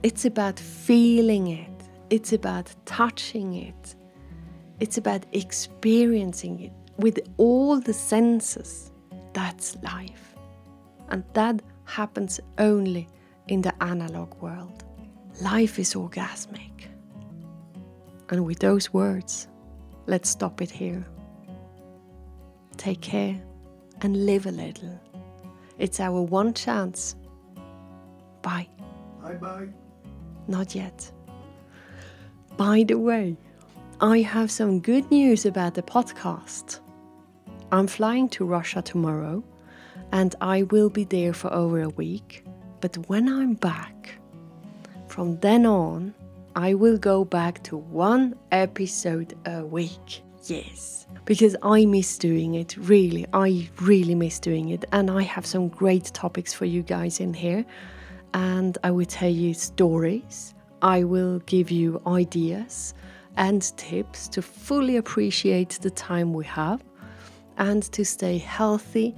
it's 0.04 0.26
about 0.26 0.60
feeling 0.60 1.48
it, 1.48 1.70
it's 2.10 2.34
about 2.34 2.74
touching 2.86 3.56
it, 3.56 3.96
it's 4.80 4.98
about 4.98 5.26
experiencing 5.32 6.60
it 6.62 6.72
with 6.98 7.20
all 7.38 7.80
the 7.80 7.94
senses. 7.94 8.92
That's 9.34 9.76
life. 9.84 10.36
And 11.10 11.24
that 11.34 11.62
happens 11.86 12.40
only 12.58 13.08
in 13.48 13.62
the 13.62 13.74
analog 13.84 14.34
world. 14.42 14.84
Life 15.42 15.80
is 15.80 15.94
orgasmic. 15.94 16.87
And 18.30 18.46
with 18.46 18.60
those 18.60 18.94
words, 18.94 19.48
let's 20.06 20.30
stop 20.30 20.62
it 20.62 20.70
here. 20.72 21.06
Take 22.78 23.02
care 23.02 23.42
and 24.02 24.26
live 24.26 24.46
a 24.46 24.52
little. 24.52 25.00
It's 25.78 26.00
our 26.00 26.22
one 26.22 26.54
chance. 26.54 27.16
Bye. 28.42 28.68
Bye 29.22 29.34
bye. 29.34 29.68
Not 30.48 30.76
yet. 30.76 31.12
By 32.58 32.84
the 32.88 32.98
way, 32.98 33.38
I 34.02 34.22
have 34.22 34.52
some 34.52 34.80
good 34.80 35.10
news 35.12 35.46
about 35.46 35.74
the 35.74 35.82
podcast. 35.82 36.80
I'm 37.72 37.88
flying 37.88 38.30
to 38.30 38.46
Russia 38.46 38.82
tomorrow 38.82 39.44
and 40.12 40.36
I 40.42 40.63
will 40.63 40.90
be 40.90 41.04
there 41.04 41.34
for 41.34 41.52
over 41.54 41.82
a 41.82 41.90
week. 41.90 42.46
But 42.80 42.96
when 43.10 43.28
I'm 43.28 43.56
back, 43.56 44.20
from 45.08 45.40
then 45.40 45.66
on, 45.66 46.13
I 46.58 46.74
will 46.74 46.98
go 46.98 47.24
back 47.24 47.62
to 47.65 47.78
one 47.78 48.34
episode 48.52 49.38
a 49.46 49.63
week. 49.63 50.24
Yes, 50.46 51.06
because 51.24 51.56
I 51.62 51.86
miss 51.86 52.17
doing 52.17 52.56
it. 52.56 52.76
Really, 52.78 53.28
I 53.32 53.70
really 53.80 54.15
miss 54.15 54.39
doing 54.39 54.70
it. 54.70 54.84
And 54.91 55.12
I 55.12 55.22
have 55.22 55.46
some 55.46 55.67
great 55.67 56.06
topics 56.15 56.54
for 56.54 56.65
you 56.65 56.82
guys 56.82 57.20
in 57.20 57.36
here. 57.36 57.63
And 58.34 58.76
I 58.84 58.89
will 58.89 59.06
tell 59.06 59.30
you 59.30 59.54
stories, 59.54 60.56
I 60.82 61.04
will 61.04 61.38
give 61.46 61.70
you 61.70 62.02
ideas 62.08 62.96
and 63.36 63.62
tips 63.78 64.28
to 64.30 64.41
fully 64.41 64.98
appreciate 64.98 65.78
the 65.84 65.91
time 65.91 66.34
we 66.34 66.46
have 66.46 66.84
and 67.58 67.84
to 67.91 68.04
stay 68.04 68.39
healthy 68.39 69.13